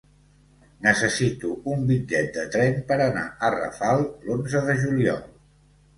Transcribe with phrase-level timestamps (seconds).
[0.85, 5.25] Necessito un bitllet de tren per anar a Rafal l'onze de juliol.